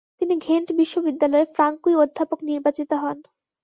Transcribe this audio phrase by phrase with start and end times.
[0.19, 3.17] তিনি ঘেন্ট বিশ্ববিদ্যালয়ে ফ্রাঙ্কুই অধ্যাপক নির্বাচিত হন।